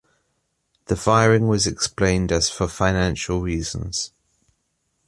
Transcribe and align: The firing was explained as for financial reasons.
The 0.85 0.95
firing 0.95 1.47
was 1.47 1.67
explained 1.67 2.31
as 2.31 2.49
for 2.49 2.67
financial 2.67 3.39
reasons. 3.39 4.11